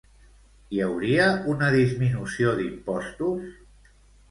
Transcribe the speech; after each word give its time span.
Hi 0.71 0.79
hauria 0.85 1.27
una 1.53 1.69
disminució 1.77 2.57
d'impostos? 2.63 3.49